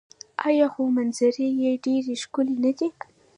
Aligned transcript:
آیا 0.47 0.67
خو 0.73 0.81
منظرې 0.97 1.47
یې 1.61 1.71
ډیرې 1.83 2.15
ښکلې 2.23 2.55
نه 2.63 2.71
دي؟ 2.77 2.89